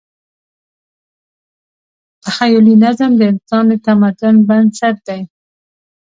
تخیلي 2.23 2.75
نظم 2.83 3.11
د 3.17 3.21
انسان 3.31 3.63
د 3.69 3.73
تمدن 3.85 4.35
بنسټ 4.47 4.95
دی. 5.07 5.21